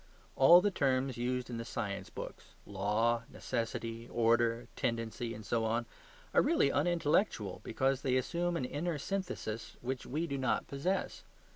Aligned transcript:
All 0.35 0.61
the 0.61 0.71
terms 0.71 1.17
used 1.17 1.47
in 1.51 1.57
the 1.57 1.63
science 1.63 2.09
books, 2.09 2.55
"law," 2.65 3.21
"necessity," 3.31 4.09
"order," 4.09 4.67
"tendency," 4.75 5.35
and 5.35 5.45
so 5.45 5.63
on, 5.63 5.85
are 6.33 6.41
really 6.41 6.71
unintellectual, 6.71 7.61
because 7.63 8.01
they 8.01 8.17
assume 8.17 8.57
an 8.57 8.65
inner 8.65 8.97
synthesis, 8.97 9.77
which 9.79 10.07
we 10.07 10.25
do 10.25 10.39
not 10.39 10.65
possess. 10.65 11.23